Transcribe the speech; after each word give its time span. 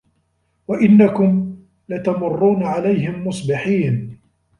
وَإِنَّكُم 0.67 1.57
لَتَمُرّونَ 1.89 2.63
عَلَيهِم 2.63 3.27
مُصبِحينَ 3.27 4.19